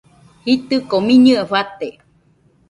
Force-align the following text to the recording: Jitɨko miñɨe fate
Jitɨko 0.45 0.95
miñɨe 1.07 1.39
fate 1.51 1.87